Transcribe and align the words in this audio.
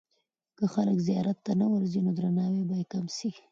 که 0.57 0.65
خلک 0.73 0.97
زیارت 1.07 1.37
ته 1.45 1.51
نه 1.61 1.65
ورځي، 1.73 1.99
نو 2.05 2.11
درناوی 2.17 2.63
به 2.69 2.75
یې 2.79 2.85
کم 2.91 3.05
سي. 3.17 3.29